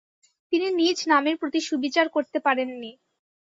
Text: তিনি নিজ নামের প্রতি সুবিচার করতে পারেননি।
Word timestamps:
তিনি 0.53 0.67
নিজ 0.79 0.97
নামের 1.07 1.35
প্রতি 1.41 1.59
সুবিচার 1.69 2.05
করতে 2.15 2.37
পারেননি। 2.45 2.91